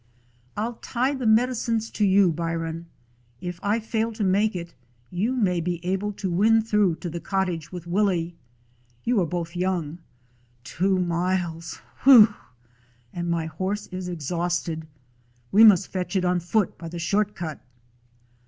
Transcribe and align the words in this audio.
"I 0.57 0.65
'll 0.65 0.79
tie 0.81 1.13
the 1.13 1.27
medicines 1.27 1.91
to 1.91 2.03
you, 2.03 2.31
Byron. 2.31 2.87
If 3.39 3.59
I 3.61 3.79
fail 3.79 4.11
to 4.13 4.23
make 4.23 4.55
it, 4.55 4.73
you 5.11 5.35
may 5.35 5.61
be 5.61 5.77
able 5.85 6.11
to 6.13 6.31
win 6.31 6.63
through 6.63 6.95
to 6.95 7.09
the 7.11 7.19
cottage 7.19 7.71
with 7.71 7.85
Willie. 7.85 8.35
You 9.03 9.21
are 9.21 9.27
both 9.27 9.55
young. 9.55 9.99
Two 10.63 10.97
miles! 10.97 11.81
Whew! 12.01 12.33
And 13.13 13.29
my 13.29 13.45
ho»se 13.45 13.89
is 13.95 14.07
exhausted. 14.09 14.87
We 15.51 15.63
must 15.63 15.87
fetch 15.87 16.15
it 16.15 16.25
on 16.25 16.39
foot 16.39 16.79
by 16.79 16.89
the 16.89 16.97
short 16.97 17.35
cut." 17.35 17.59